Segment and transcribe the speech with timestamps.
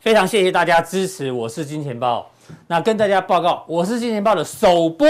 [0.00, 2.30] 非常谢谢大家支持，我是金钱豹。
[2.68, 5.06] 那跟大家报告，我是金钱豹的首播。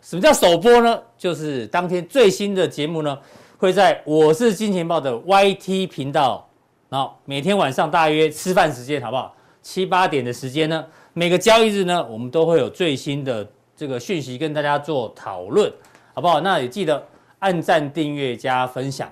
[0.00, 1.02] 什么叫首播呢？
[1.18, 3.18] 就是当天最新的节目呢，
[3.56, 6.48] 会在我是金钱豹的 YT 频道，
[6.88, 9.34] 然后每天晚上大约吃饭时间，好不好？
[9.60, 13.46] 七八点的时间呢，每个交易日呢，我们都会有最新的
[13.76, 15.70] 这个讯息跟大家做讨论，
[16.14, 16.40] 好不好？
[16.40, 17.04] 那也记得
[17.40, 19.10] 按赞、订阅、加分享。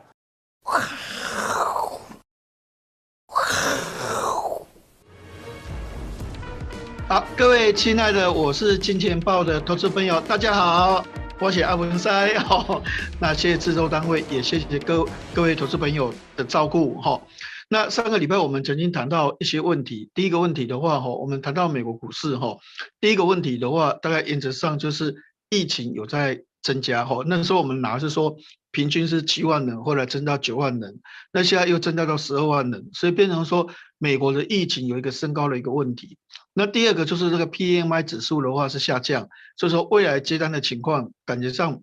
[7.08, 11.06] 好，各位亲爱的，我是金钱豹的投资朋友，大家好，
[11.38, 12.08] 我是阿文师，
[12.40, 12.82] 好，
[13.20, 17.22] 那谢谢制作单位，也谢谢各各位投资朋友的照顾，哈。
[17.68, 22.56] 那上个礼拜我们曾经谈到一些问题，第一个问题的话，哈，我们谈到美国股市，哈，
[23.00, 25.14] 第一个问题的话，大概原则上就是
[25.48, 28.36] 疫情有在增加，哈，那时候我们拿是说
[28.72, 30.98] 平均是七万人，后来增到九万人，
[31.32, 36.18] 那现在又增加到十二万人，所以变成说美国的疫情有一个升高的一个问题。
[36.52, 41.82] 那第二个就是这个 PMI 指数的话是下降，所以说未来接单的情况感觉上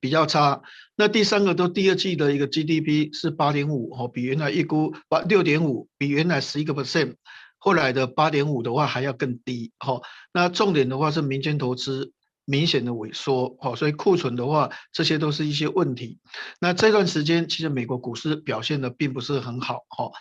[0.00, 0.62] 比较差。
[0.96, 7.14] 那第三个都第二季的一个 GDP 是八点五，哦，比原来预估八六点五，比原来十一个 percent，
[7.56, 10.02] 后来的八点五的话还要更低，哦。
[10.32, 12.12] 那重点的话是民间投资
[12.48, 16.18] 明显的萎缩，哦，所以库存的话这些都是一些问题。
[16.58, 20.12] 那这段时间其实美国股市表现的并不是很好，哦。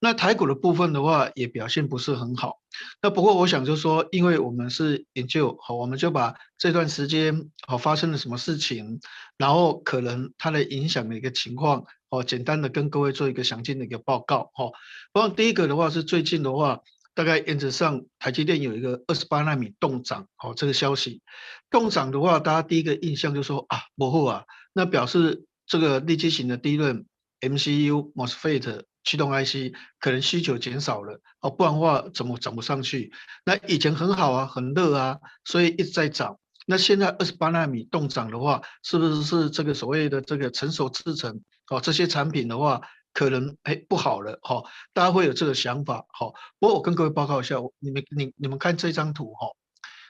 [0.00, 2.58] 那台股的部分的话，也表现不是很好。
[3.00, 9.00] 那不过我想就说，因为我们是研究，好，我们就把这段时间好发生了什么事情，
[9.38, 14.72] 然后可能它的影响的一个情况，哦，简单的跟各位做一个详尽的一个报告，哈。
[15.12, 16.80] 不过第一个的话是最近的话，
[17.14, 21.22] 大概原则上台积电有一个二十八纳米动涨，好，这个消息
[21.70, 27.06] 冻涨的话，大家第一个印象就说啊，不好啊，那表示这个立积型的低润
[27.40, 28.84] MCU MOSFET。
[29.06, 33.12] 驱动 IC 可能需求减少了哦，不然的话怎么涨不上去？
[33.44, 36.40] 那以前很好啊，很热啊，所以一直在涨。
[36.66, 41.40] 那现在二十八纳米动涨的话，是不是是这个所谓的这个成熟制程
[41.70, 41.80] 哦？
[41.80, 42.80] 这些产品的话，
[43.12, 46.32] 可能哎不好了哈，大家会有这个想法哈。
[46.58, 49.46] 不过我跟各位报告一下，你们你你们看这张图哈，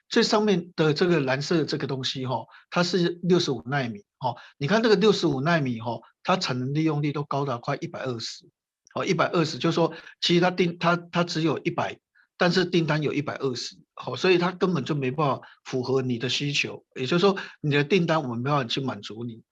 [0.08, 4.34] 最上面的这个蓝色的这个东西哈，它是六十五纳米哈。
[4.58, 8.48] 你看这个六十五纳米哈，它产能利用率都高达快一百二十。
[8.94, 11.98] 哦，一百二十，就是说，其实它订它它只有一百，
[12.38, 19.42] 但是订单有一百二十，好，所以它根本就没办法符合你的需求，也就是说，你的订单我们没办法去满足你。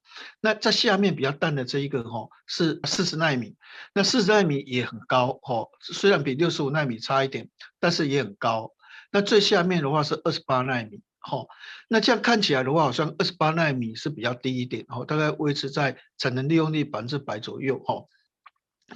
[0.41, 3.55] 那在下面比较淡的这一个哈是四十纳米，
[3.93, 8.73] 那四十纳米也很高，哦，虽然比六十五纳米差一点，但是也很高。
[9.15, 11.47] 那最下面的话是二十八奈米，哈，
[11.87, 18.07] 那这样看起来的话，好像二十八奈米是比较低一点，哦，大概维持在产能利用率百分之百左右，哈。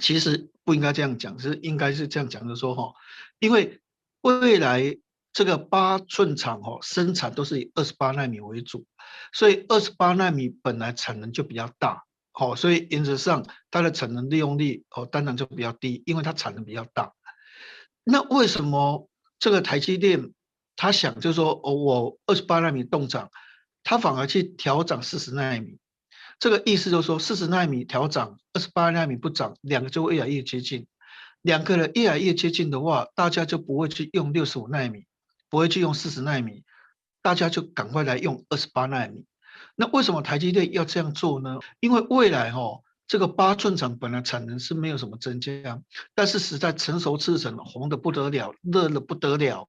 [0.01, 2.93] 其实不应该这样讲，是应该是这样讲的说哈，
[3.39, 3.79] 因为
[4.19, 4.97] 未来
[5.31, 8.85] 这个八寸厂哈生产都是以二十八奈米为主，
[9.31, 12.03] 所以二十八奈米本来产能就比较大，
[12.33, 17.13] 好，所以原则上它的产能利用率哦当然就比较低，因为它产能比较大。
[18.03, 19.08] 那为什么
[19.39, 20.33] 这个台积电
[20.75, 23.31] 他想就是说哦我二十八奈米冻涨，
[23.83, 25.79] 他反而去调涨四十奈米？
[26.39, 30.87] 这个意思就是说，四十纳米调涨，二十八纳米不涨，两个就会越来越接近。
[31.41, 35.03] 两个人越来越接近的话，大家就不会去用六十五纳米，
[35.49, 36.63] 不会去用四十纳米，
[37.21, 39.25] 大家就赶快来用二十八纳米。
[39.75, 41.59] 那为什么台积电要这样做呢？
[41.81, 45.81] 因为未来哈、哦，这个八寸厂本来产能是没有什么增加，
[46.15, 49.67] 但是实在成熟制程红得不得了，热得不得了，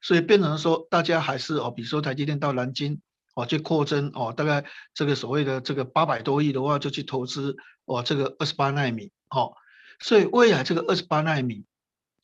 [0.00, 3.00] 所以变成说大家还是哦，比如说台积电到南京。
[3.34, 9.54] 哦，去扩增哦，大概这个所谓的这个八百多亿的话，就去投资哦，这个二十八奈米，哦，
[10.00, 11.64] 所以未来这个二十八奈米，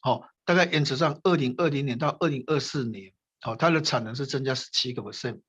[0.03, 5.41] 哦，大概延迟上二零二零年到二零二四年，哦，它的产能是增加十七个 percent，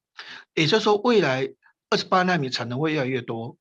[0.54, 1.54] 也就是说未来
[1.90, 3.58] 二十八奈米产能会越来越多。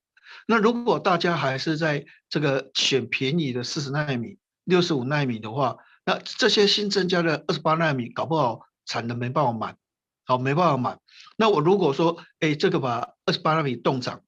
[0.47, 9.77] 那如果大家还是在这个选便宜的四十纳米、六十五纳米的话，那这些新增加的二十八纳米搞不好产能没办法满。
[10.25, 11.01] 好，没办法满。
[11.39, 14.21] 那我如果说，哎，这个把二十八纳米冻涨，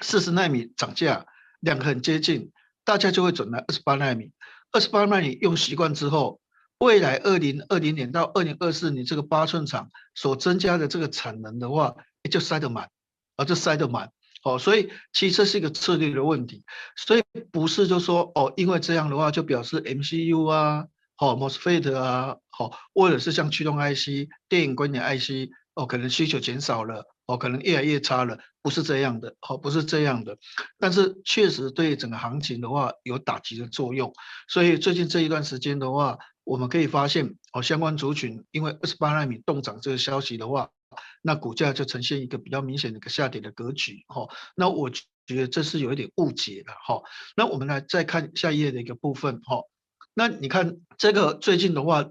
[0.00, 1.26] 四十纳米涨价，
[1.60, 2.50] 两个很接近，
[2.84, 4.32] 大家就会转来二十八纳米。
[4.72, 6.40] 二十八纳米用习惯之后，
[6.78, 11.94] 未来二零二零年到二零二四年这个八寸厂所增加的这个产能的话，
[12.28, 12.90] 就塞得满，
[13.36, 14.10] 啊，就塞得满。
[14.44, 16.62] 哦，所以其实是一个策略的问题，
[16.96, 20.86] 所以不是就说，哦，因为这样的话就表示 MCU 啊。
[21.16, 30.36] 好，MOSFET 啊，好，或者是像驱动 IC、电影观点 IC，哦，可能需求减少了，哦，可能越来越差了，不是这样的，好，不是这样的，
[30.76, 34.12] 但是确实对整个行情的话有打击的作用，
[34.48, 40.70] 所以最近这一段时间的话，我们可以发现，哦，相关族群因为二十八纳米冻涨这个消息的话，
[41.22, 47.02] 那股价就呈现一个比较明显的一个下跌的格局，哈，那我觉得这是有一点误解的，哈，
[47.36, 49.62] 那我们来再看下一页的一个部分，哈，
[50.14, 52.10] 那你看这个最近的话，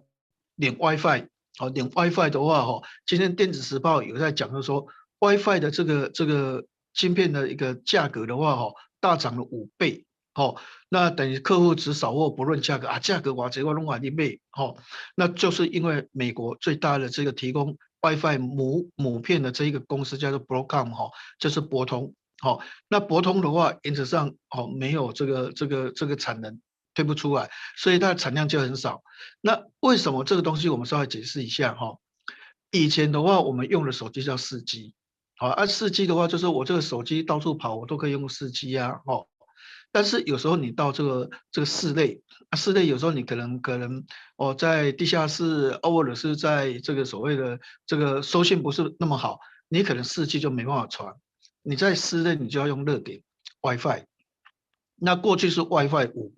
[0.56, 1.28] 连 WiFi，
[1.60, 4.88] 哦，连 WiFi 的话，哈，今天电子时报有在讲，就说。
[5.20, 14.76] WiFi 的这个这个芯片的一个价格的话，哈，大涨了五倍，好，那等于客户只扫货不论价格啊，价格哇，这块弄完一倍，好，
[15.16, 21.10] 那就是因为美国最大的这个提供 WiFi 母母片的这一个公司叫做 Broadcom 哈，
[21.40, 22.60] 就是博通，好，
[22.90, 26.60] 那博通的话原则上哦没有这个这个这个产能
[26.94, 29.02] 推不出来，所以它的产量就很少。
[29.40, 31.98] 那为什么这个东西我们稍微解释一下哈？
[32.72, 34.94] 以前的话我们用的手机叫四 G。
[35.38, 39.28] 好，按四 G 的话，就是我这个手机到处跑，我都可以用四 G 啊，哦。
[39.94, 42.20] 但是有时候你到这个这个室内，
[42.58, 44.04] 室内有时候你可能可能
[44.36, 51.14] 哦，在地下室，或者是在这个所谓的这个收信不是那么好，你可能四 G 就没办法传。
[51.62, 53.22] 你在室内，你就要用热点
[53.62, 54.04] WiFi。
[54.96, 56.34] 那过去是 WiFi 五，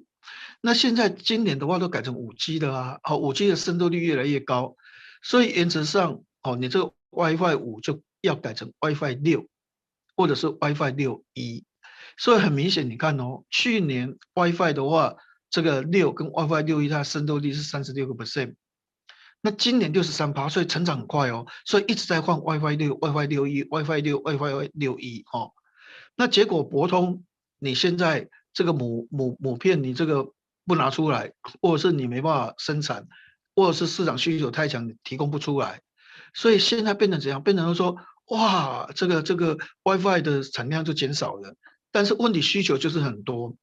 [0.62, 4.76] 那现在今年的话都改成五 G 的啊，好，五 G 的深度率越来越高，
[5.24, 8.02] 所以原则上，哦，你这个 WiFi 五就。
[8.22, 9.46] 要改成 WiFi 六，
[10.16, 11.64] 或者是 WiFi 六一
[12.18, 15.16] 所以很明显，你看哦，去年 WiFi 的话，
[15.50, 18.56] 这个六跟 WiFi 六一它的深度率是三十六个 percent，
[19.42, 25.52] 那今年六十三趴，所以成长很快哦，所以一直在换 WiFi 六、WiFi 六一、WiFi 六、WiFi 六一哦，
[26.16, 27.24] 那结果博通
[27.60, 30.32] 你现在这个母母母片你这个
[30.66, 33.08] 不拿出来，或者是你没办法生产，
[33.56, 35.82] 或者是市场需求太强，你提供不出来，
[36.34, 37.44] 所以现在变成怎样？
[37.44, 37.98] 变成说。
[38.30, 41.56] 哇，这个这个 WiFi 的产量就减少了，
[41.96, 43.56] 但是问题需求就是很多，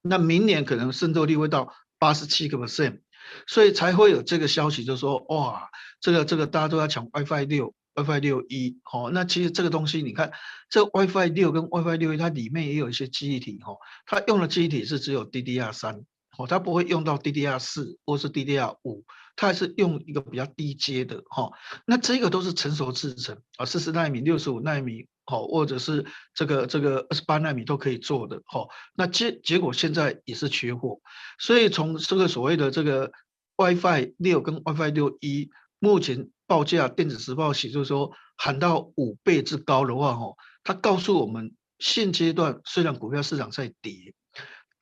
[0.00, 3.00] 那明年可能渗透率会到八十七个 percent，
[3.48, 5.68] 所以才会有这个消息，就说哇，
[6.00, 10.30] 这个这个大家都要抢 WiFi 六、WiFi 六一，哦，那其实这个东西你看，
[10.70, 13.74] 这 WiFi 六跟 WiFi 六一它里面也有一些记忆体哈，
[14.06, 16.04] 它用的记忆体是只有 DDR 三，
[16.38, 19.04] 哦，它不会用到 DDR 四或是 DDR 五。
[19.34, 21.50] 它还是用一个比较低阶的哈，
[21.86, 28.68] 那这个都是成熟制程啊，四十奈米、六十五奈米，好，或者是这个这个二十八奈米都可以做的哈。
[28.94, 31.00] 那结结果现在也是缺货，
[31.38, 33.10] 所以从这个所谓的这个
[33.56, 35.48] WiFi 六跟 WiFi 六一
[35.78, 44.12] 目前报价电子时报写就是说喊到五倍之高的话哈，它告诉我们现阶段虽然股票市场在跌，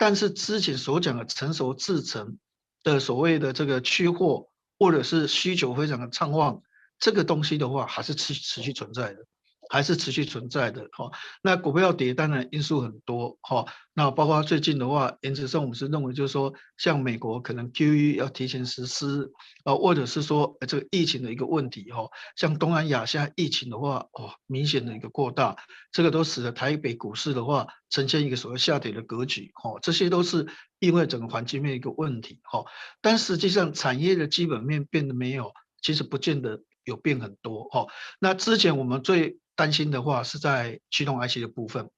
[0.00, 2.38] 但是之前所讲的成熟制成。
[2.82, 4.48] 的所谓的这个缺货，
[4.78, 6.62] 或者是需求非常的畅旺，
[6.98, 9.26] 这个东西的话还是持持续存在的。
[9.70, 11.12] 还是持续存在的哈，
[11.42, 13.64] 那股票跌当然因素很多哈，
[13.94, 19.30] 那包括最近的话，原则上我们是认为就是说，像美国可能 QE 要提前实施
[19.62, 25.56] 啊，或者是说这个疫情的一个问题哈，像东南亚现在疫情的话，哦，明显的一个过大，
[25.92, 30.48] 这个都使得台北股市的话呈现一个所谓下跌的格局哈，这些都是
[30.80, 32.64] 因为整个环境面一个问题哈，
[33.00, 37.86] 但实际上产业的基本面变得没有，其实不见得有变很多哈，
[38.18, 41.90] 那之前我们最担心的话是在驱动 IC 的部分，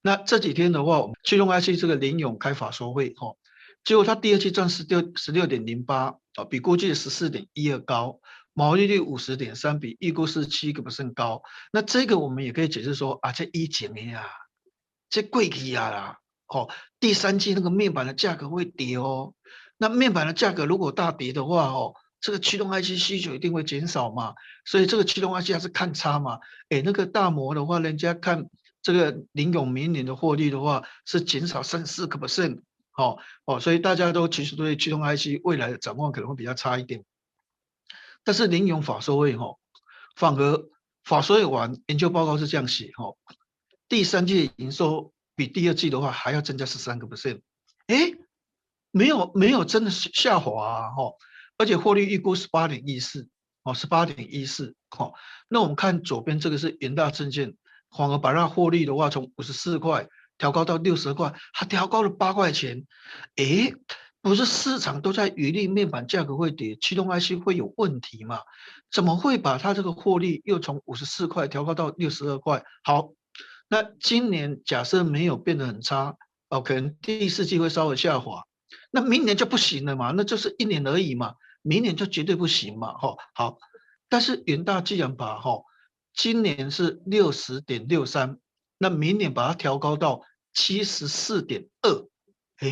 [0.00, 3.36] 那这几天的话，驱动 IC 这个联咏开法说会哈，
[3.84, 8.20] 结果它第二季赚十六十六点零八啊，比估计十四点一二高，
[8.54, 11.42] 毛利率五十点三，比预估是七个 percent 高。
[11.74, 14.24] 那这个我们也可以解释说啊，这疫情呀，
[15.10, 19.34] 这贵气啊啦，哦，第三季那个面板的价格会跌哦，
[19.76, 21.92] 那面板的价格如果大跌的话哦。
[22.20, 24.34] 这个驱动 IC 需求一定会减少嘛，
[24.64, 26.38] 所以这个驱动 IC 还是看差嘛。
[26.68, 28.46] 哎，那个大摩的话，人家看
[28.82, 32.60] 这个联咏明年的获利的话是减少三四个 percent，
[32.94, 37.04] 哦哦，所以大家都其实对驱动 IC 未来的展望可能会比较差一点。
[38.22, 39.56] 但是联咏法说会哈，
[40.14, 40.68] 反而
[41.02, 43.14] 法说会完研究报告是这样写哈，
[43.88, 47.40] 第三季营收比第二季的话还要增加十三个 percent，
[47.86, 48.12] 哎，
[48.90, 51.14] 没有没有真的下滑啊哈。
[51.60, 53.28] 而且获利预估十八点一四，
[53.64, 55.12] 哦，十八点一四，好，
[55.46, 57.54] 那我们看左边这个是元大证券，
[57.94, 62.86] 反而把它获利的话从五十四块调高到六十二块，它调高了八块钱，
[63.36, 63.74] 诶，
[64.22, 68.40] 不是市场都在预计面板价格会跌，驱动 IC 会有问题吗？
[68.90, 72.64] 怎么会把它这个获利又从五十四块调高到六十二块？
[72.82, 73.10] 好，
[73.68, 76.16] 那今年假设没有变得很差，
[76.48, 78.44] 哦，可能第四季会稍微下滑，
[78.90, 80.14] 那明年就不行了嘛？
[80.16, 81.34] 那就是一年而已嘛。
[81.62, 83.58] 明年就绝对不行嘛，哈，好，
[84.08, 85.62] 但是元大既然把哈
[86.14, 88.38] 今年是六十点六三，
[88.78, 92.06] 那明年把它调高到七十四点二，
[92.58, 92.70] 哎，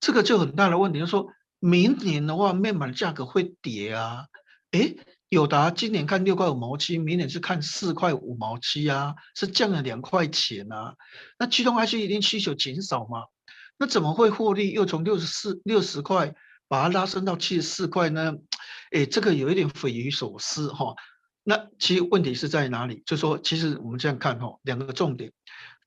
[0.00, 1.28] 这个就很大的问题，就是说
[1.58, 4.26] 明年的话，面板价格会跌啊，
[4.72, 4.94] 哎，
[5.28, 10.94] 友达今年看六块五毛七，明年是看四块五毛七啊，是降了两块钱啊，
[11.38, 13.24] 那驱动 IC 一定需求减少吗？
[13.78, 16.34] 那怎么会获利又从六十四六十块
[16.68, 18.34] 把它拉升到七十四块呢？
[18.90, 20.94] 哎，这个有一点匪夷所思哈。
[21.42, 23.02] 那其实问题是在哪里？
[23.06, 25.32] 就说，其实我们这样看哈，两个重点。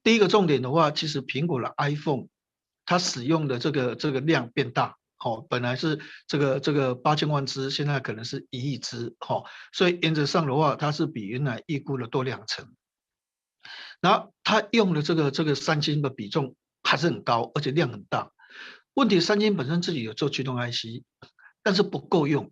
[0.03, 2.27] 第一个重点的话，其实苹果的 iPhone
[2.85, 12.73] 它使用的这个这个量变大，好，本来是这个这个八千万只，现在可能是一亿只，好，所以原则上的话，它是比原来预估的多两成。
[14.01, 16.55] 然后它用的这个这个三星的比重。
[16.81, 18.31] 还是很高，而且量很大。
[18.93, 21.03] 问题三星本身自己有做驱动 IC，
[21.63, 22.51] 但是不够用，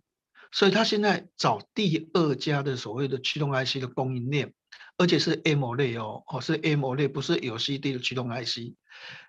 [0.52, 4.54] 所以他现在找第二家的所谓的驱动 IC 的供应链，
[4.96, 8.74] 而且是 AMOLED 哦，哦是 AMOLED，不是 LCD 的驱动 IC。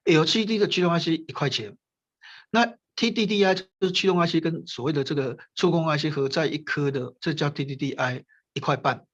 [0.05, 1.77] LCD 的驱动 IC 一块钱，
[2.51, 8.23] 那 TDDI 就是驱动 IC 跟所谓的这个触控 IC 合在一颗的，这叫 TDDI
[8.53, 9.05] 一块半，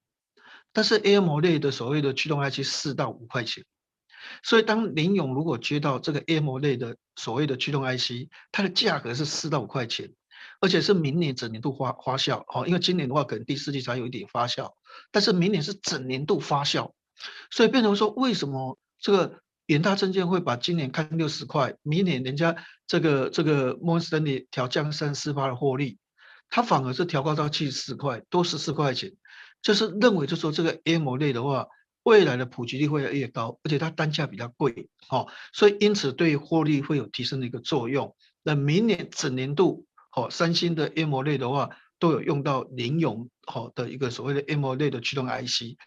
[0.71, 3.65] 但是 AMOLED 的所谓的驱动 IC 四到五块钱。
[4.43, 10.13] 所以，当林勇如果接到这个 M 类的所谓的驱动 IC，它的价格是四到五块钱，
[10.61, 12.67] 而且是明年整年度发发酵哦。
[12.67, 14.73] 因为今年的话，可能第四季才有一点发酵，
[15.11, 16.91] 但是明年是整年度发酵。
[17.49, 22.55] 所以变成说，为什么这个远大证券会把今年看六十块，明年人家
[22.87, 25.97] 这个这个摩根士丹利调降三四八的获利，
[26.49, 29.13] 它反而是调高到七十四块，多十四块钱，
[29.61, 31.67] 就是认为就说这个 M 类的话。
[32.05, 38.15] 未来的普及率会越来越高，而且它单价比较贵，哦，所以因此对获利会有提升的一个作用。
[38.43, 45.77] 那明年整年度，哦，三星的 M 类的话都有用到联咏好的一个所谓的 M 类的驱动 IC，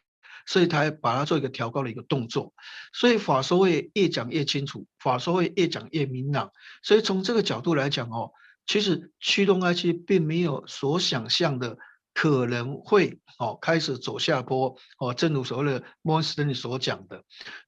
[0.44, 2.52] 所以它把它做一个调高的一个动作。
[2.92, 6.50] 所以法说会越讲越清楚，法说会越讲越明朗。
[6.82, 8.32] 所以从这个角度来讲，哦，
[8.66, 11.78] 其实驱动 IC 并没有所想象的。
[12.20, 17.22] 可能会哦开始走下坡哦，正如所谓的摩根士丹利所讲的，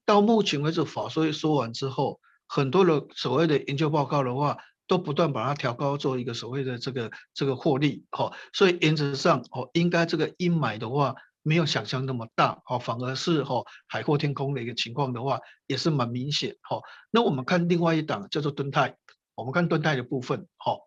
[0.04, 15.38] 到目前为止法说说完之后，很多的所谓的研究报告的话，都不断把它调高做一个所谓的这个这个获利哦，所以原则上哦，应该这个阴霾的话没有想象那么大哦，反而是哦海阔天空的一个情况的话，
[15.68, 16.82] 也是蛮明显哦。
[17.12, 18.96] 那我们看另外一档叫做敦泰，
[19.36, 20.80] 我们看敦泰的部分哦，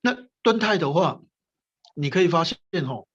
[0.00, 1.20] 那敦泰的话。
[1.94, 3.06] 你可以发现哦，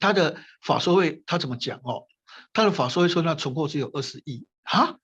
[0.00, 2.06] 他的法说会他怎么讲哦？
[2.52, 4.96] 他的法说会说那存货只有二十亿啊，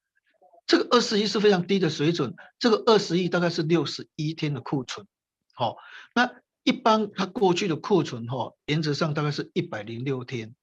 [0.66, 5.06] 这个二十亿是非常低的水准，这个二十亿大概是六十一天的库存，
[5.54, 5.76] 好，
[6.14, 6.34] 那
[6.64, 10.54] 一般他过去的库存哈，原则上大概是一百零六天，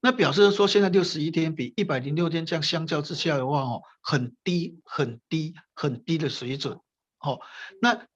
[0.00, 6.80] 那表示说现在六十一天比一百零六天这样相较之下的话哦，很低很低很低的水准，
[7.18, 7.40] 好，
[7.80, 8.06] 那。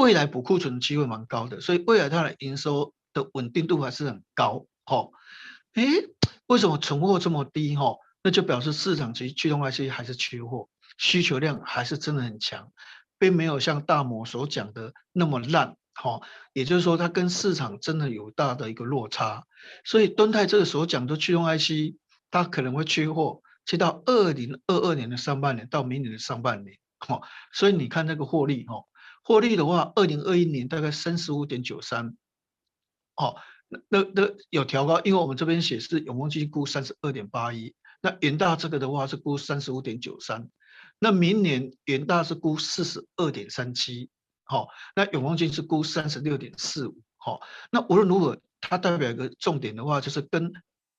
[0.00, 4.64] 未来补库存的机会蛮高的，所以未来它的营收的稳定度还是很高。
[4.84, 5.12] 吼，
[5.74, 5.84] 哎，
[6.46, 7.76] 为什么存货这么低？
[7.76, 12.72] 吼，那就表示市场其实驱动 IC 还是缺货，需求量还是真的很强，
[13.18, 15.76] 并没有像大摩所讲的那么烂。
[15.94, 16.22] 吼，
[16.54, 19.44] 也就是说它跟市场真的有大的一个落差。
[19.84, 21.94] 所以敦泰这个所讲的驱动 IC，
[22.30, 26.78] 它可能会缺货，去到二零二二年的上半年到明年的上半年。
[26.98, 28.86] 吼，所以你看那个获利，吼。
[29.22, 32.16] 获利的话，二零二一年大概三十五点九三，
[33.16, 33.36] 哦，
[33.88, 40.50] 那那有调高，因为我们这边写是永丰基估三十二点八一，那元大这个的话是估三十五点九三，
[40.98, 44.10] 那明年元大是估四十二点三七，
[44.44, 50.52] 好，那永丰金是估三十六点四五，好，那无论如何，它代表一个重点的话，就是跟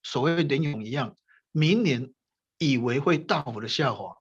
[0.03, 1.17] 所谓联咏一样，
[1.51, 2.13] 明年
[2.59, 4.15] 以为会大幅的下滑，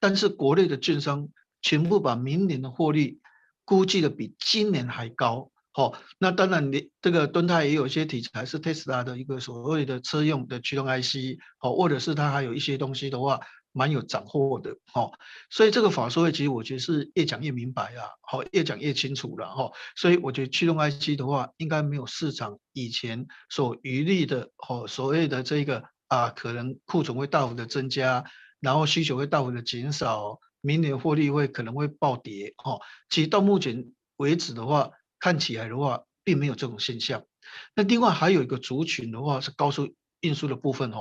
[0.00, 1.28] 但是国内的券商
[1.60, 3.20] 全部把明年的获利。
[3.64, 13.40] 估计的比今年还高，好，那当然你这个敦泰也有一些题材是特斯拉的一个所谓的车用的驱动 IC，好，或者是它还有一些东西的话，
[13.72, 15.12] 蛮有斩获的，好，
[15.50, 28.24] 所以这个法说会其实我觉得是越讲越明白啊，好，越讲越清楚了哈，所以我觉得驱动 IC 的话，应该没有市场以前所余力的，哦，所谓的这个啊，可能库存会大幅的增加，
[28.60, 30.38] 然后需求会大幅的减少。
[30.64, 32.78] 明年获利会可能会暴跌，哈，
[33.10, 37.26] 其实到目前为止的话，看起来的话，并没有这种现象。
[37.74, 41.00] 那另外还有一个族群的话，是高速运输的部分，哈，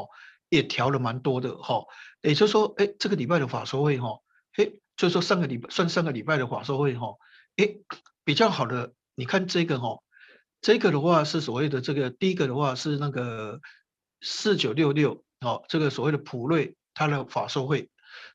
[0.50, 1.86] 也调了蛮多的，哈。
[2.22, 4.20] 也就是说，哎，这个礼拜的法说会，哈，
[4.58, 4.66] 哎，
[4.98, 7.16] 就是说上个礼拜算上个礼拜的法说会，哈，
[7.56, 7.70] 哎，
[8.26, 10.04] 比较好的，你看这个，哈，
[10.60, 13.62] 这个的话是所谓的这个第一个的话是那个
[14.20, 17.90] 四九六六哦，这个所谓的普瑞它的法说会，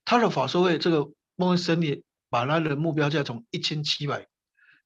[0.05, 4.27] 它的法说会这个摩根士丹利把它的目标价从一千七百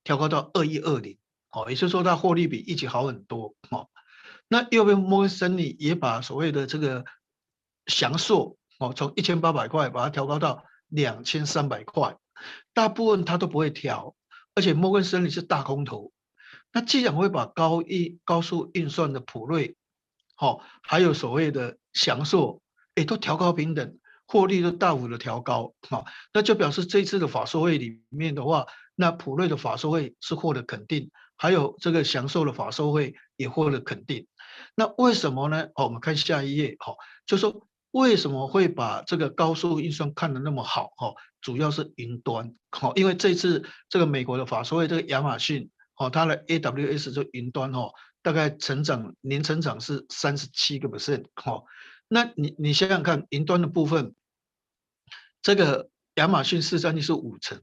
[0.04, 1.16] 调高到二一二零
[1.50, 3.88] 哦，也就是说它获利比一起好很多哦。
[4.48, 7.06] 那右边摩根士丹利也把所谓的这个
[7.86, 12.18] 祥硕哦，从一千八百块把它调高到两千三百块，
[12.74, 14.14] 大部分它都不会调，
[14.54, 16.12] 而且摩根士丹利是大空头。
[16.70, 19.74] 那既然会把高一高速运算的普瑞，
[20.36, 22.60] 哦，还有所谓的祥硕，
[22.94, 23.98] 哎，都调高平等，
[24.32, 34.26] 获利都大幅的调高，好、哦，那就表示这次的法说会里面的话，那普瑞的法说会是获得肯定，还有这个祥硕的法说会也获得肯定。
[34.74, 35.64] 那为什么呢？
[35.74, 36.94] 哦，我们看下一页，哈、
[37.26, 40.94] 就说为什么会把这个高速运算看得那么好？
[40.96, 41.12] 哈、
[41.42, 45.68] 主要是云端，哈、因为这次这个美国的法说会，这个亚马逊。
[45.96, 51.64] 哦，它的 AWS 就云端哦，大概成长年成长是三十七个 percent 哦。
[52.08, 54.14] 那你你想想看，云端的部分，
[55.42, 57.60] 这个亚马逊市占率是五成，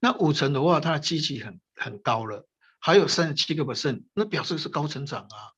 [0.00, 2.46] 那五成的话，它的机器很很高了，
[2.80, 5.54] 还有三十七个 percent，那表示是高成长啊。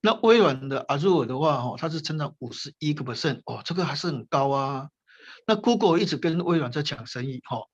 [0.00, 4.88] 那微软的 Azure 的话，哦，它是成长五十一个 percent，哦，这个还是很高啊。
[5.46, 7.66] 那 Google 一直跟微软在抢生意，哈，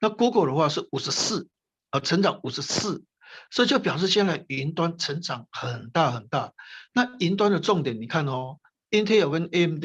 [0.00, 1.48] 那 Google 的话是五十四，
[1.90, 3.04] 啊，成长五十四。
[3.52, 6.52] 所以就表示现在云端成长很大很大。
[6.92, 8.58] 那云端的重点，你看哦
[8.90, 9.84] ，Intel 跟 AMD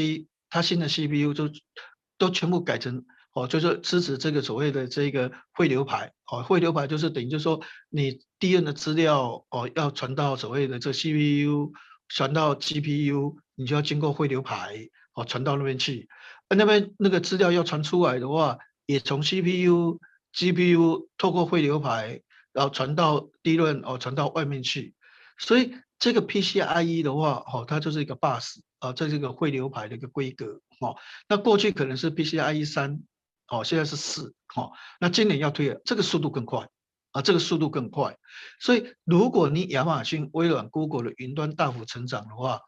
[0.50, 1.52] 它新的 CPU 就
[2.18, 11.72] 都全部改成哦，就是支持这个所谓的这个汇流排哦，汇流排就是等于就是说你 DN 的资料哦要传到所谓的这 CPU，
[12.10, 16.08] 传到 GPU，你就要经过汇流排哦传到那边去。
[16.50, 20.00] 那边那个资料要传出来的话，也从 CPU、
[20.34, 22.22] GPU 透过汇流排。
[22.56, 24.94] 然后传到 D N 哦，传到外面去，
[25.38, 30.98] 所以这个 PCIe 的话，哦，它就是一个 bus 啊，这是一个汇流排的一个规格哦。
[31.28, 33.02] 那过去可能是 PCIe 三，
[33.48, 36.70] 哦，现在是四，哦，那今年要推了，这个速度更快
[37.12, 38.18] 啊，这个速度更快。
[38.60, 42.62] 所以如果你亚马逊、微软、Google 的云端大幅成长的话，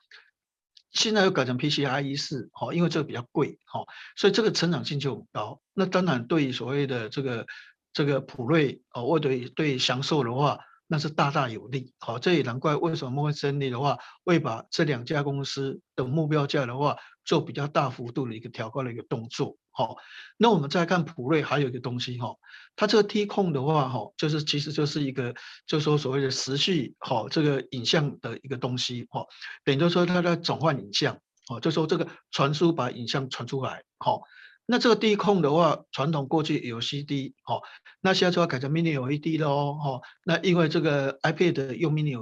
[0.92, 5.62] 现在又改成 PCIe 四，哦，因为这个比较贵，哦，所以这个成长性就很高。
[5.74, 7.46] 那当然对于所谓的这个。
[7.94, 11.96] 这个普瑞哦，或对对享受的话，那是大大有利。
[11.98, 19.58] 好，这也难怪为什么摩根士丹利的话会把这两家公司的目标价的话做比较大幅度的一个调高的一个动作。
[19.72, 19.98] 好，
[20.38, 22.34] 那我们再看普瑞，还有一个东西哈，
[22.76, 25.36] 它这个 T 控的话哈，就是其实就是一个，
[25.68, 29.26] 就是说所谓的时序哈，这个影像的一个东西哈，
[29.64, 34.22] 等于说它在转换影像，哦，就说这个传输把影像传出来，好。
[34.70, 37.62] 那这个 D 控的话，传统过去有 CD 哦，
[38.02, 40.02] 那现在就要改成 Mini LED 了哦。
[40.26, 42.18] 那因为这个 iPad 用 Mini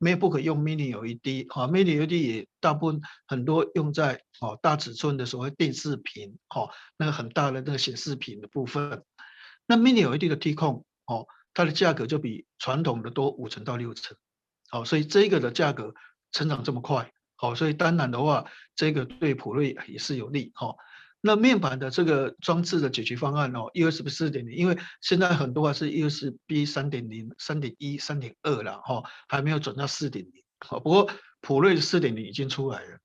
[0.00, 9.02] MacBook 用 Mini LED，哈，Mini LED 也大部分很多用在哦大尺寸的所谓电视屏，哦，那个很大的那个显示屏的部分。
[9.66, 14.16] 那 Mini LED 的 T 控哦，它的价格就比传统的多五成到六成，
[14.70, 15.94] 好，所以这个的价格
[16.30, 18.44] 成长这么快，好，所以当然的话，
[18.76, 20.76] 这个对普瑞也是有利，哈。
[21.20, 30.44] 那面板的这个装置的解决方案哦，USB 四点零，因为现在很多还是 USB 三点零、三点一、三点二了哈，还没有转到四点零。
[30.60, 32.98] 好，不过普瑞四点零已经出来了。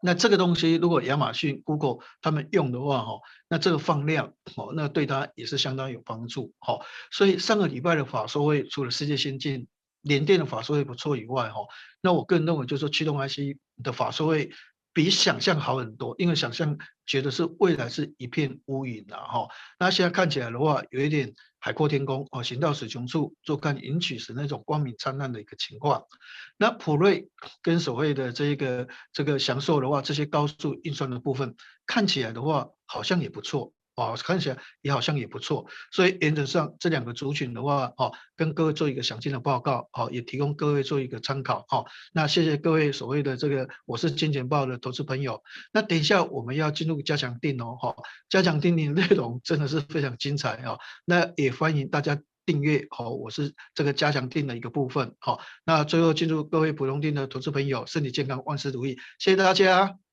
[0.00, 6.54] 那这个东西如果亚马逊、Google 他们用的话哈，那这个放量哦，那对它也是相当有帮助。
[6.60, 9.66] 好，所以上个礼拜的法说会，除了世界先进、
[10.02, 11.62] 联电的法说会不错以外哈，
[12.00, 14.52] 那我个人认为就是说驱动 IC 的法说会。
[14.96, 19.46] 比想象好很多，因为想象觉得是未来是一片乌云了哈，
[19.78, 26.04] 那现在看起来的话，有一点海阔天空哦，行到水穷处，坐看云起时那种光明灿烂的一个情况。
[26.56, 27.28] 那普瑞
[27.60, 31.54] 跟所谓的这个这个享受的话，这些高速运算的部分
[31.84, 33.74] 看起来的话，好像也不错。
[33.96, 47.96] 哦，看起来也好像也不错，所以原则上这两个族群的话，哦，跟各位做一个详尽的报告，哦，也提供各位做一个参考，哦，那谢谢各位所谓的这个我是金钱豹的投资朋友，那等一下我们要进入加强錠哦，哈，
[48.28, 60.05] 加强錠的内容真的是非常精彩哦，那也欢迎大家订阅，哦，我是这个加强錠的一个部分，好，那最后进入各位普通錠的投资朋友，身体健康，万事如意，谢谢大家。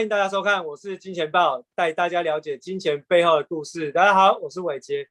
[0.00, 3.92] 欢迎大家收看，我是金钱豹，带大家了解金钱背后的故事。
[3.92, 5.06] 大家好，我是伟杰。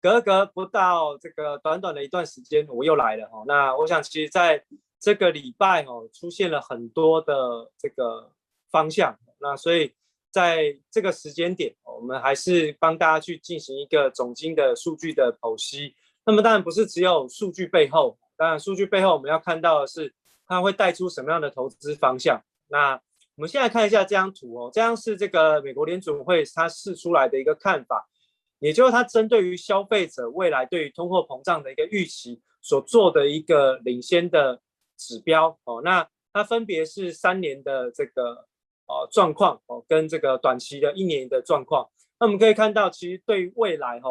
[0.00, 3.44] 隔隔不到这个短短的一段时间，我又来了哈。
[3.46, 4.64] 那我想，其实在
[4.98, 8.32] 这个礼拜哦，出现了很多的这个
[8.68, 9.16] 方向。
[9.38, 9.94] 那所以
[10.32, 15.94] 在这个时间点，我们还是帮大家去进行一个总经的数据的剖析。
[16.26, 20.12] 那么当然不是只有数据背后，当然数据背后我们要看到的是
[20.48, 22.42] 它会带出什么样的投资方向。
[22.66, 23.00] 那
[23.42, 28.08] 我们现在看一下这张图哦，这样是这个美国联准会它释出来的一个看法，
[28.60, 34.62] 也就是它针对于消费者未来对于通货膨胀的一个预期所做的一个领先的
[34.96, 35.82] 指标哦。
[35.82, 38.46] 那它分别是三年的这个
[38.86, 41.90] 呃状况哦，跟这个短期的一年的状况。
[42.20, 44.10] 那我们可以看到，其实对于未来哈，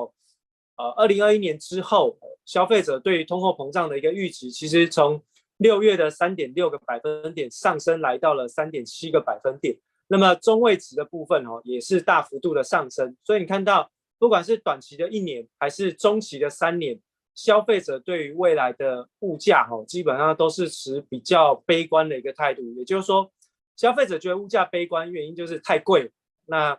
[0.75, 5.23] 呃，二零二一年之后，消费者对于通货膨胀的一个预期，其实从
[5.61, 13.15] 六月的三点六个百分点上升来到了三点七个百分点，那么中位值的部分哦，也是大幅度的上升。
[13.23, 16.99] 所以你看到，不管是短期的一年还是中期的三年，
[17.35, 22.63] 消费者对于未来的物价哦，基本上都是持比较悲观的一个态度。
[22.73, 23.31] 也就是说，
[23.75, 26.11] 消费者觉得物价悲观，原因就是太贵。
[26.47, 26.75] 那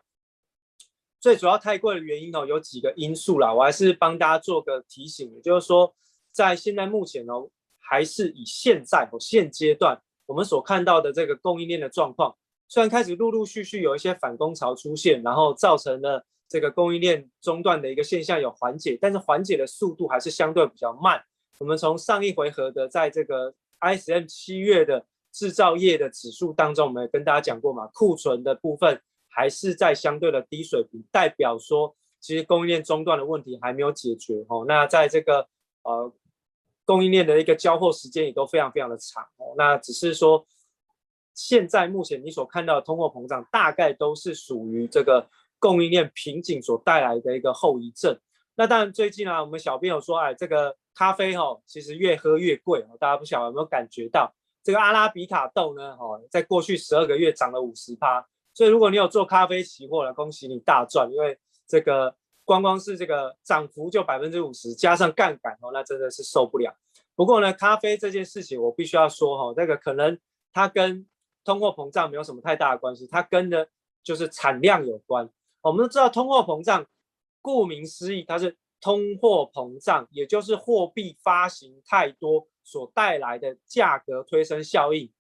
[1.21, 5.95] 最主要太贵的原因哦，有几个因素啦，我还是帮大家做个提醒，也就是说，
[6.33, 7.49] 在现在目前哦。
[7.85, 12.35] 还是以现在哦现阶段我们所看到的这个供应链的状况，
[12.69, 21.23] 虽然开始陆陆续续有一些反攻潮出现，然后造成了这个供应链中断的一个现象有缓解，但是缓解的速度还是相对比较慢。
[21.59, 34.65] 我们从上一回合的在这个 ISM 七月的制造业的指数当中，我们也跟大家讲过嘛，库存的部分还是在相对的低水平，代表说其实供应链中断的问题还没有解决哦。
[34.67, 35.47] 那在这个
[35.83, 36.11] 呃。
[36.85, 40.45] 供应链的一个交货时间也都非常非常的长哦，那只是说，
[41.33, 48.19] 现在目前你所看到的通货膨胀大概都是属于这个供应链瓶颈所带来的一个后遗症。
[48.57, 54.35] 那当然最近啊，我们小编有说，哎，这个咖啡哦，其实越喝越贵，大家不晓得有没有感觉到？
[54.65, 62.15] 这个阿拉比卡豆呢，哦，在过去十二个月涨了五十趴，所以如果你有做咖啡期货了，恭喜你大赚，因为这个。
[62.45, 66.75] 光光是这个涨幅就百分之五十，加上杠杆哦，那真的是受不了。
[67.15, 70.19] 不过呢，咖啡这件事情我必须要说哈，这个可能
[70.53, 71.07] 它跟
[71.45, 73.69] 通货膨胀没有什么太大的关系，它跟的
[74.03, 75.29] 就是产量有关。
[75.61, 76.85] 我们都知道通货膨胀，
[77.41, 85.11] 顾名思义，它是通货膨胀，也就是货币发行太多所带来的价格推升效应。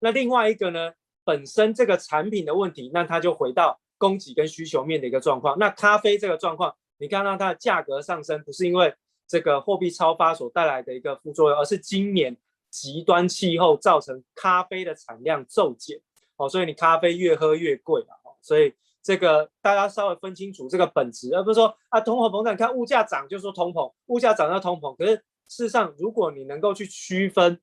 [0.00, 0.92] 那另外一个呢，
[1.24, 3.80] 本身这个产品的问题，那它就回到。
[3.98, 8.94] 供给跟需求面的一个状况，那咖啡这个状况，你看到它的价格上升，不是因为
[9.26, 12.36] 这个货币超发所带来的一个副作用，而是今年
[12.70, 16.00] 极端气候造成咖啡的产量骤减，
[16.36, 25.16] 哦，所以你咖啡越喝越贵了，哦，所以这个大家稍微分清楚这个本质，而不是说啊通货膨胀，你看物价涨就说通膨，物价涨要通膨，可是
[25.48, 27.60] 事实上，如果你能够去区分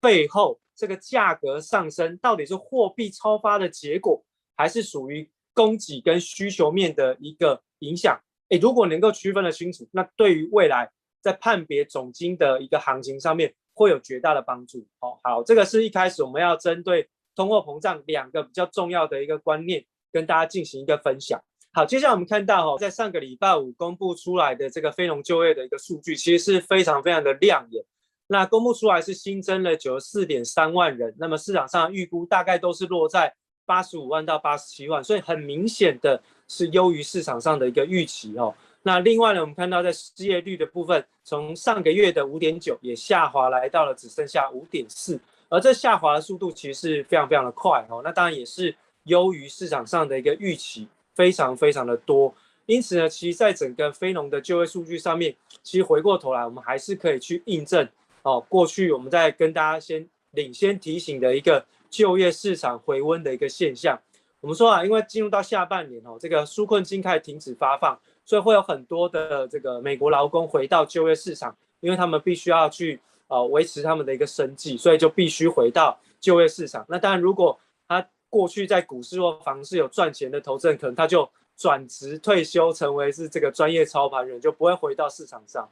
[0.00, 4.24] 背后这个价格上升到底是货币超发的结果，
[4.56, 8.18] 还是属于供给跟需求面的一个影响，
[8.48, 14.86] 诶，如果能够区分得清楚，那对于未来在判别总金的一个行情上面会有绝大的帮助。
[15.00, 21.38] 好，好，这个是一开始我们要针对通货膨胀两个比较重要的一个观念跟大家进行一个分享。
[21.74, 27.84] 好，接下来我们看到哈，在上个礼拜五公布出来的这个非农就业的一个数据，其实是非常非常的亮眼。
[28.28, 33.34] 那公布出来是新增了九十四点三万人，那么市场上预估大概都是落在。
[33.70, 38.52] 八十五万到八十七万，所以很明显的是优于市场上的一个预期哦。
[38.82, 48.00] 那另外呢，我们看到在失业率的部分，从上个月的五点九也下滑来到了只剩下五点四，而这下滑的速度其实是非常非常的快哦。
[48.02, 52.34] 那当然也是优于市场上的一个预期，非常非常的多。
[52.66, 57.88] 因此呢，其实在整个非农的就业数据上面，其实回过头来，我们还是可以去印证
[58.22, 61.64] 哦，过去我们在跟大家先领先提醒的一个。
[61.90, 64.00] 就业市场回温的一个现象，
[64.40, 76.86] 我们说啊，因为进入到下半年哦，这个纾困金开始停止发放，所以会有很多的这个美国劳工回到就业市场，因为他们必须要去呃维持他们的一个生计，所以就必须回到就业市场。
[76.88, 85.68] 那当然，如果他过去在股市或房市有赚钱的投资人，可能他就转职退休，成为是这个专业操盘人，就不会回到市场上。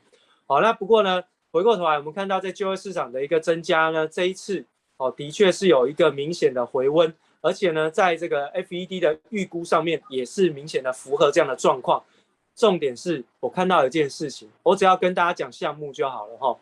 [0.46, 4.66] 好，那不过呢，回过头来，我们看到在就业市场的一个增加呢，这一次。
[4.98, 12.04] 哦，的确是有一个明显的回温，而且呢，在这个 FED 的预估上面也是明显的符合这样的状况。
[12.54, 16.58] 重点是我看到一件事情，我只要跟大家讲项目就好了哈。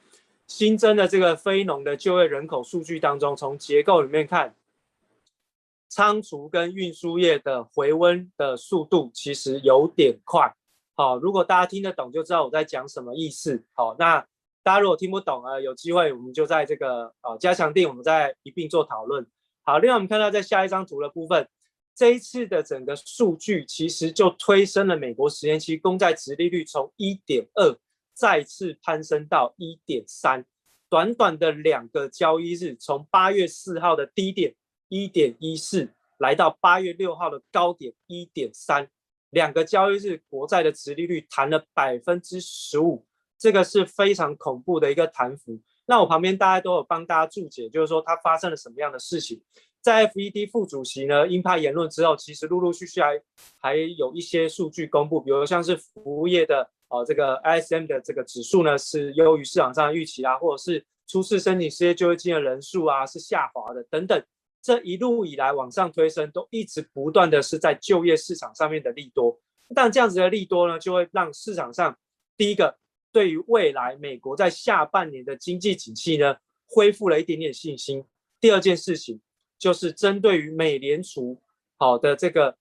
[0.46, 4.54] 新增的这个非农的就业人口数据当中，从结构里面看，
[5.88, 10.54] 仓储跟运输业的回温的速度其实有点快。
[10.94, 13.64] 好，如果大家听得懂，就知道我在讲什么意思。
[13.72, 14.24] 好，那
[14.66, 19.24] 大家如果听不懂啊，有机会我们就在这个呃加强錠，我们再一并做讨论。
[19.62, 21.48] 好，另外我们看到在下一张图的部分，
[21.94, 27.78] 这一次的整个数据其实就推升了美国十年期公债殖利率从一点二
[28.12, 30.44] 再次攀升到一点三，
[30.90, 34.52] 短短的两个交易日，从八月四号的低点
[34.88, 38.90] 一点一四，来到八月六号的高点一点三。
[39.30, 43.06] 两个交易日，国债的殖利率弹了百分之十五，
[43.38, 45.60] 这个是非常恐怖的一个弹幅。
[45.86, 49.40] 那我旁边大家都有帮大家注解，就是说它发生了什么样的事情。
[49.80, 53.22] 在 FED 副主席呢鹰派言论之后，其实陆陆续续还
[53.56, 64.20] 还有一些数据公布，比如像是服务业的呃这个 ISM 的这个指数呢是优于市场上的预期啊，或者是初次申请失业救济金的人数啊是下滑的等等。
[64.60, 69.38] 这一路以来往上推升，都一直不断的是在就业市场上面的利多，
[69.72, 71.96] 但这样子的利多呢，就会让市场上
[72.36, 72.76] 第一个
[73.16, 78.04] 对于未来美国在下半年的经济景气呢，恢复了一点点信心。
[78.38, 79.18] 第二件事情
[79.58, 81.40] 就是针对于美联储
[81.78, 82.54] 好的这个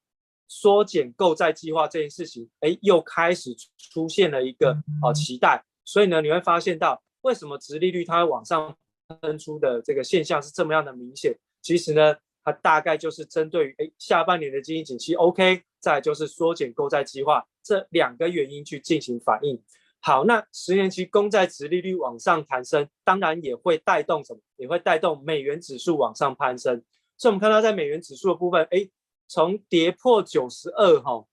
[0.48, 5.62] 缩减购债计划这件事情，哎，又开始出现了一个好期待。
[5.84, 8.74] 所以呢，你会发现到为什么殖利率它会往上
[9.20, 11.38] 喷出的这个现象是这么样的明显。
[11.62, 12.16] 其实呢，
[12.46, 19.62] 它大概就是针对于诶下半年的经济景气 OK，再就是缩减购债计划这两个原因去进行反应。
[20.08, 24.40] 好，那十年期公债殖利率往上弹升，当然也会带动什么？
[24.56, 26.80] 也会带动美元指数往上攀升。
[27.18, 28.92] 所以，我们看到在美元指数的部分，诶，
[29.28, 31.26] 从跌破九十二哈，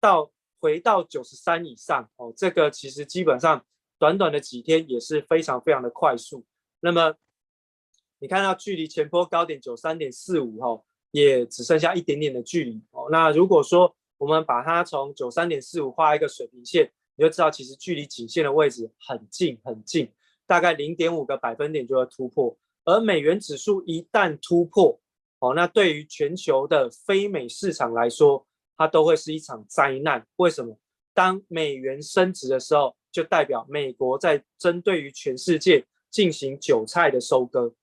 [0.00, 3.64] 到回到九十三以上哦，这个其实基本上
[3.98, 6.46] 短短的几天也是非常非常的快速。
[6.78, 7.14] 那么。
[8.22, 13.08] 你看到距离前波高点九三点四五哈，也只剩下一点点的距离哦。
[13.10, 20.10] 那如果说我们把它从九三点四五画一个水平线，你就知道其实距离颈线的位置很近很近，
[20.46, 22.56] 大概零点五个百分点就会突破。
[22.86, 24.98] 而美元指数一旦突破
[25.40, 30.26] 哦，那对于全球的非美市场来说，它都会是一场灾难。
[30.36, 30.74] 为什么？
[31.12, 37.74] 当美元升值的时候，就代表美国在针对于全世界进行韭菜的收割。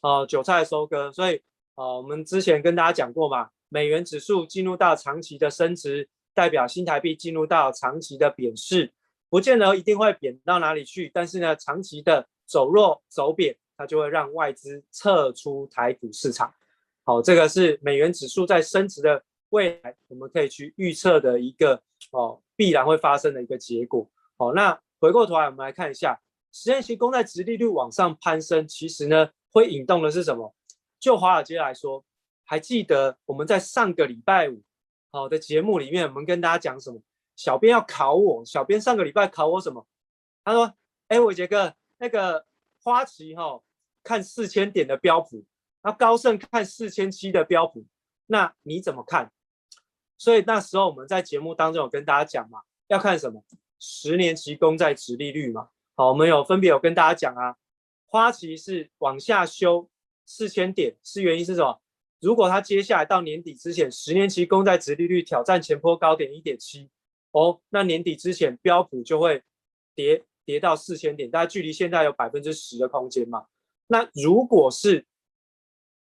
[0.00, 1.38] 哦，韭菜收割，所以，
[1.74, 8.92] 哦，我们之前跟大家讲过嘛，美元指数进入到长期的升值，代表新台币进入到长期的贬势，
[9.28, 16.54] 不见得一定会贬到哪里去，但是呢，长期的走弱走贬，它就会让外资撤出台股市场。
[17.02, 24.08] 好，这个是美元指数在升值的未来，我们可以去预测的一个哦，必然会发生的一个结果。
[24.36, 26.20] 好，那回过头来，我们来看一下，
[26.52, 29.30] 实验期公债殖利率往上攀升，其实呢。
[29.50, 30.54] 会引动的是什么？
[31.00, 32.04] 就华尔街来说，
[32.44, 34.60] 还记得我们在上个礼拜五
[35.10, 37.00] 好的节目里面，我们跟大家讲什么？
[37.34, 39.86] 小编要考我，小编上个礼拜考我什么？
[40.44, 40.74] 他说
[41.08, 42.44] ：“哎，伟杰哥，那个
[42.82, 43.62] 花旗哈、哦、
[44.02, 45.44] 看四千点的标普，
[45.82, 47.86] 那高盛看四千七的标普，
[48.26, 49.32] 那你怎么看？”
[50.18, 53.42] 所以那时候我们在节目当中有跟大家讲嘛，要看什么？
[53.78, 55.68] 十年期公债殖利率嘛。
[55.94, 57.56] 好，我们有分别有跟大家讲啊。
[58.06, 59.88] 花旗是往下修
[60.26, 61.80] 四千点，是原因是什么？
[62.20, 66.90] 如果它接下来到年底之前，十年期公债殖利率挑战前坡高点一点七，
[67.30, 69.42] 哦，那年底之前标普就会
[69.94, 73.46] 跌跌到四千点，大概距离现在有百分之十的空间嘛。
[73.86, 75.06] 那如果是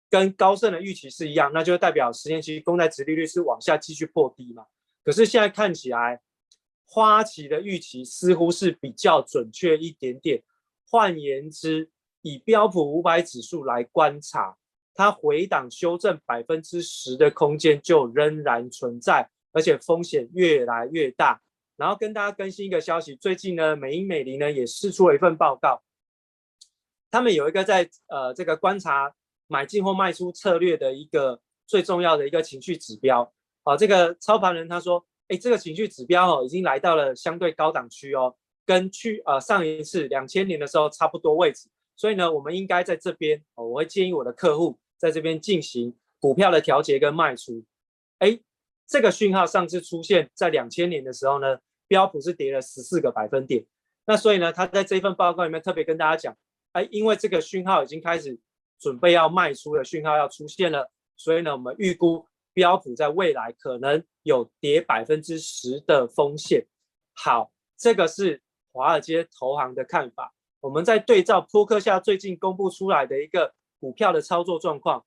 [0.09, 4.65] 跟高盛的预期是一样，那就代表十年期公债殖利率是往下继续破低嘛。
[5.03, 6.21] 可是现在看起来，
[6.85, 10.43] 花旗的预期似乎是比较准确一点点。
[10.85, 11.89] 换言之，
[12.21, 14.57] 以标普五百指数来观察，
[14.95, 21.41] 它回档修正百分之十的空间就仍然存在，而且风险越来越大。
[21.75, 25.81] 然后跟大家更新一个消息，最近呢，美银美林呢也释出了一份报告，
[27.09, 29.13] 他们有一个在呃这个观察
[29.47, 33.23] 买进或卖出策略的一个最重要的一个情绪指标。
[33.63, 38.35] 好、呃，这个操盘人他说，哎，这个情绪指标哦，已经来到了相对高档区哦。
[38.65, 47.61] 跟去呃上一次两千年的时候差不多位置，所以呢，我们应该在这边哦，我会建议我的客户在这边进行股票的调节跟卖出。
[48.19, 48.39] 哎，
[48.87, 53.65] 这个讯号上次出现在两千年的时候呢，标普是跌了十四个百分点。
[54.05, 56.37] 那所以呢，他在这份报告里面特别跟大家讲，
[56.71, 58.39] 哎，因为这个讯号已经开始
[58.79, 66.65] 准备要卖出的讯号要出现了，所以呢，我们预估标普在未来可能有跌百分之十的风险。
[67.13, 68.41] 好，这个是。
[68.75, 75.05] 华尔街投行的看法，我们在对照扑克夏最近公布出来的一个股票的操作状况。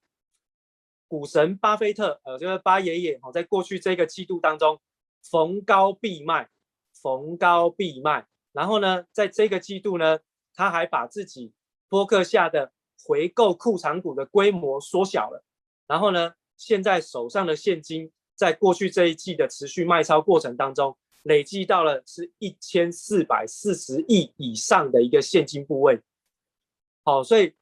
[1.09, 4.79] 股神巴菲特，呃，就是巴爷爷哦，在过去这个季度当中，
[5.23, 6.51] 逢高必卖，
[6.93, 8.27] 逢高必卖。
[8.53, 10.19] 然后呢，在这个季度呢，
[10.53, 11.55] 他还把自己
[11.89, 12.71] 波克下的
[13.03, 15.43] 回购库藏股的规模缩小了。
[15.87, 26.03] 然后呢，现在手上的现金，在过去这一季的持续卖超过程当中，累计到了是一千四百四十亿以上的一个现金部位。
[27.05, 27.55] 好，所以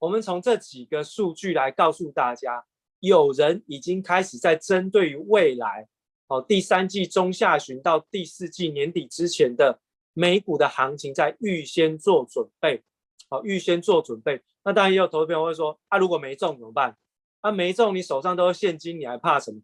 [0.00, 2.64] 我们从这几个数据来告诉大家。
[2.98, 5.88] 有人已经开始在针对于未来，
[6.26, 9.80] 哦，第三季中下旬到第四季年底之前的
[10.12, 12.82] 美股的行情，在预先做准备，
[13.30, 14.42] 好，预先做准备。
[14.62, 16.94] 那当然也有投资朋友会说，啊，如果没中怎么办？
[17.40, 19.62] 啊，没中，你手上都是现金，你还怕什么？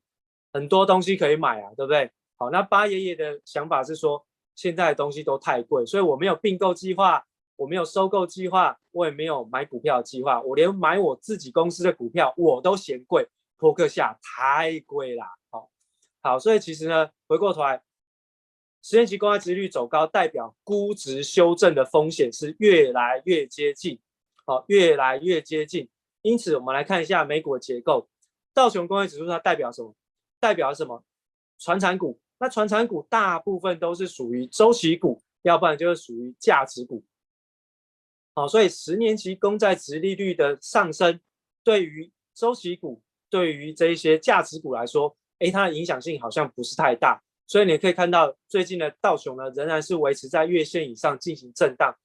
[0.55, 2.11] 很多东西可以买啊，对不对？
[2.38, 7.22] 好，那巴爷爷的想法是说，现在的东西都太贵，所以我没有并购计划。
[7.57, 13.27] 我没有收购计划，我也没有买股票计划，我连买我自己公司的股票我都嫌贵，
[13.59, 15.25] 托克夏太贵了。
[15.51, 15.71] 好，
[16.23, 17.83] 好，所以其实呢，回过头来，
[18.83, 23.99] 十年期公债殖利率走高，代表估值修正的风险是越来越接近，
[24.45, 25.88] 好，越来越接近。
[26.23, 28.09] 因此，我们来看一下美股的结构，
[28.53, 29.95] 道琼工业指数它代表什么？
[30.38, 31.03] 代表什么？
[31.59, 32.19] 传产股。
[32.38, 37.03] 那传产股大部分都是属于周期股，要不然就是属于价值股。
[38.38, 41.18] 好，所以十年期公债殖利率的上升，
[41.64, 47.18] 对于周期股、对于这一些价值股来说，诶，它的影响性好像不是太大。
[47.46, 51.96] 所以你可以看到，最近的道琼呢，仍然是维持在月线以上进行震荡。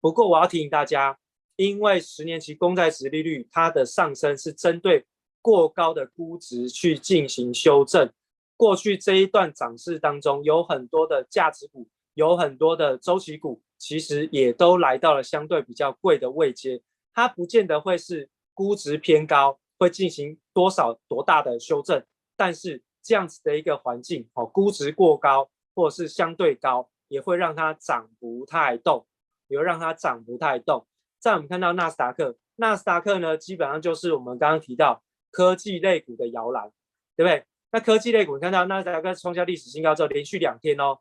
[0.00, 1.18] 不过我要提醒大家，
[1.56, 5.04] 因为十年期公债殖利率它的上升是针对
[5.42, 8.08] 过高的估值去进行修正。
[8.56, 13.60] 过去这一段涨势当中，有很多的价值股，有很多的周期股。
[13.80, 16.82] 其实也都来到了相对比较贵的位阶，
[17.14, 22.04] 它不见得会是估值偏高，会进行多少多大的修正，
[22.36, 29.06] 但是这样子的一个环境，哦，估值过高或者是相对高，也会让它涨不太动，
[29.48, 30.86] 也会让它涨不太动。
[31.18, 36.70] 再我们看到纳斯达克，纳斯达克呢，基本上就是我们刚刚提到科技类股的摇篮，
[37.16, 37.44] 对不对？
[37.72, 40.98] 那科技类股，你看到纳斯达克创下历史新高之后，连续两天哦。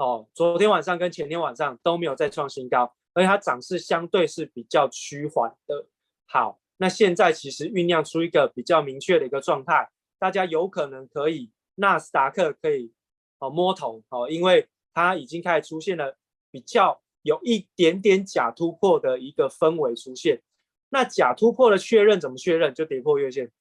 [0.00, 5.86] 哦，昨天晚上跟前天晚上都没有再创新高，而且它涨势相对是比较趋缓的。
[6.24, 12.94] 好，那现在其实酝酿出一个比较明确的一个状态，大家有可能可以纳斯达克可以
[13.40, 16.16] 哦摸头哦，因为它已经开始出现了
[16.50, 20.40] 比较有一点点假突破的一个氛围出现。
[20.88, 22.72] 那假突破的确认怎么确认？
[22.72, 23.52] 就跌破月线，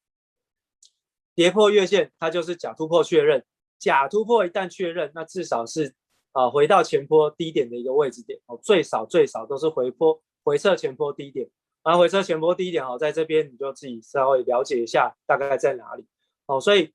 [1.35, 3.43] 跌破月线它就是假突破确认。
[3.77, 5.93] 假突破一旦确认，那至少是。
[6.39, 11.45] 啊，回到前波低点的一个位置点哦，最少最少都是回波回撤前波低点，
[11.83, 16.05] 然后回撤前波低点哦，在这边你就自己稍微了解一下大概在哪里
[16.45, 16.57] 哦。
[16.61, 16.93] 所以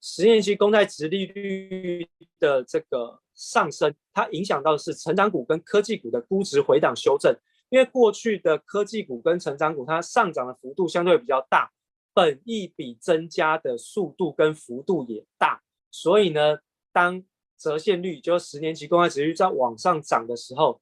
[0.00, 2.04] 十年期公债殖利率
[2.40, 7.32] 的这个上升，它影响到的是成长股跟科技股的估值回档修正，
[7.68, 11.70] 因为过去的科技股跟成长股它上涨的幅度相对比较大，
[12.12, 16.58] 本益比增加的速度跟幅度也大，所以呢，
[16.92, 17.22] 当
[17.60, 20.80] 折现率就是十年期公开殖率在往上涨的时候，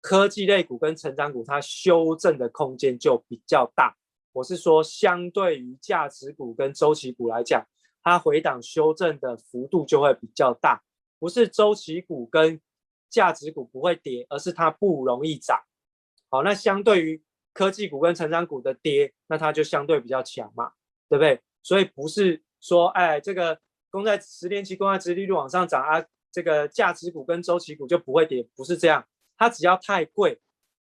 [0.00, 3.96] 科技类股跟成长股它修正的空间就比较大。
[4.32, 7.64] 我是说，相对于价值股跟周期股来讲，
[8.02, 10.82] 它回档修正的幅度就会比较大。
[11.20, 12.60] 不是周期股跟
[13.08, 15.56] 价值股不会跌，而是它不容易涨。
[16.28, 17.22] 好，那相对于
[17.54, 20.72] 科技股跟成长股的跌，那它就相对比较强嘛，
[21.08, 21.40] 对不对？
[21.62, 23.60] 所以不是说，哎，这个。
[23.96, 29.02] 公债十年期公债殖利率往上涨啊，这个价值股跟周期股就不会跌，不是这样。
[29.38, 30.38] 它只要太贵，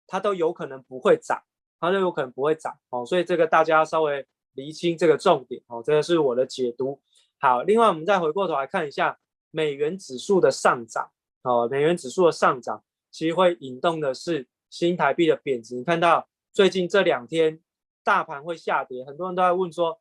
[0.07, 1.43] 它都有可能不会涨，
[1.81, 3.05] 它都有可能不会涨哦。
[3.05, 7.01] 所以这个大家稍微厘清这个重点哦，这个是我的解读。
[7.41, 9.19] 好，另外我们再回过头来看一下
[9.51, 11.11] 美元指数的上涨
[11.43, 15.75] 哦，美元指数的上涨其实会引动的是新台币的贬值。
[15.75, 17.61] 你看到最近这两天
[18.05, 20.01] 大盘会下跌，很多人都在问说，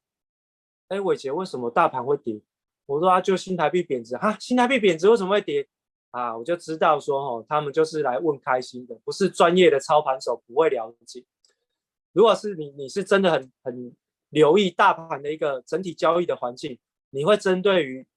[0.90, 2.40] 哎，伟杰为什么大盘会跌？
[2.90, 5.68] 我说啊，就新台币贬值哈，新台币贬值为什么会跌
[6.10, 6.36] 啊？
[6.36, 11.24] 我就知道说哦，他们就是来问开心的，不是专业的操盘手不会了解。
[12.14, 13.96] 如果是你，你是真的很很
[14.30, 16.80] 留意大盘的一个整体交易的环境，
[17.12, 18.08] 你会针对于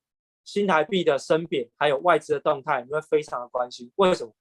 [0.42, 3.92] 新台币的升贬还有外资的动态，你会非常的关心。
[3.96, 4.32] 为什么？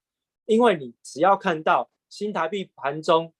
[0.46, 3.30] 因为你只要看到新台币盘中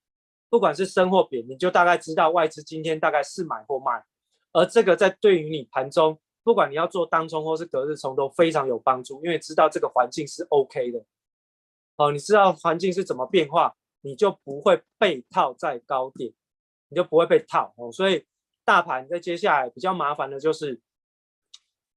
[0.47, 4.03] 不管是升或贬，你就大概知道外资今天大概是买或卖，
[4.51, 6.19] 而这个在对于你盘中。
[6.43, 11.03] 不管你要做当冲或是隔日冲都非常有帮助，因为知道这个环境是 OK 的，
[11.95, 16.33] 哦，你知道环境是怎么变化，你就不会被套在高点，
[16.89, 17.91] 你就不会被套哦。
[17.91, 18.25] 所以
[18.65, 20.81] 大盘在接下来比较麻烦的就是，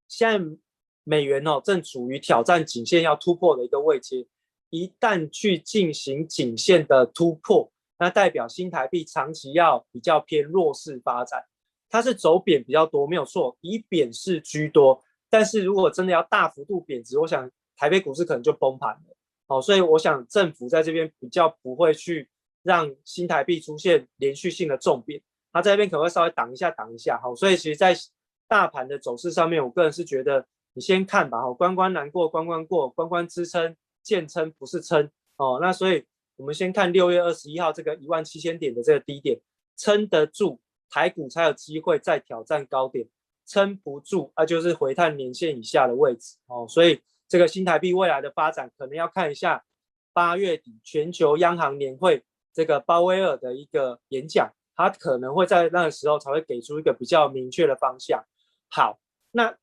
[0.08, 0.56] 现在
[1.02, 4.26] 美元哦正处于挑战颈线要突破的一个位阶，
[4.70, 11.46] 一旦去进行颈线的突破，那代表新台币长期要比较偏弱势发展，
[11.88, 15.02] 它是走贬比较多，没有错，以贬势居多。
[15.28, 19.16] 但是如果真的要大幅度贬值，我想台北股市可能就崩盘了。
[19.48, 22.28] 哦，所以我想政府在这边比较不会去
[22.62, 25.20] 让新台币出现连续性的重贬，
[25.52, 27.20] 它在这边可能会稍微挡一下挡一下。
[27.22, 27.94] 好，所以其实，在
[28.48, 31.38] 大盘的走势上面，我个人是觉得你先看吧。
[31.38, 35.08] 哦，关关难过关关过，关关支撑见撑不是撑。
[35.36, 36.04] 哦，那所以
[36.36, 39.40] 我们先看六月二十一号这个一万七千点的这个低点，
[39.76, 40.60] 撑得住
[40.90, 43.08] 台股才有机会再挑战高点。
[43.48, 49.62] 撑不住啊，就是回探年线以下的位置哦，所以这个新台币未来的发展可能要看一下
[50.12, 58.20] 八月底全球央行年会这个鲍威尔的一个演讲，他可能会在那个时候才会给出一个比较明确的方向。
[58.68, 58.98] 好，
[59.30, 59.54] 那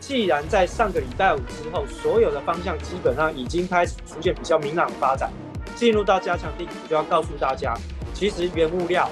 [0.00, 5.32] 既然在上个礼拜五之后，所有的方向基本上已经开始出现比较明朗的发展，
[5.76, 7.72] 进入到加强定，我就要告诉大家，
[8.12, 9.08] 其实原物料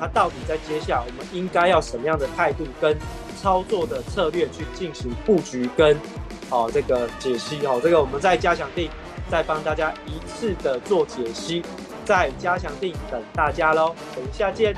[0.00, 2.96] 它到底在接下来我们应该要什么样的态度跟
[3.40, 5.96] 操作的策略去进行布局跟
[6.48, 8.90] 哦这个解析哦，这个我们在加强定
[9.30, 11.62] 再帮大家一次的做解析，
[12.04, 14.74] 在加强定等大家喽，等一下见。